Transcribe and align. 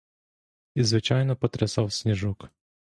І 0.75 0.83
звичайно 0.83 1.35
потрясав 1.35 1.93
сніжок. 1.93 2.49